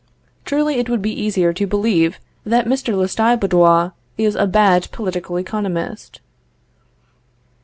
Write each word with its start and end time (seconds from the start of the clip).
Truly 0.45 0.77
it 0.79 0.89
would 0.89 1.03
be 1.03 1.13
easier 1.13 1.53
to 1.53 1.67
believe 1.67 2.19
that 2.43 2.65
Mr. 2.65 2.95
Lestiboudois 2.97 3.91
is 4.17 4.33
a 4.33 4.47
bad 4.47 4.89
political 4.91 5.37
economist. 5.37 6.21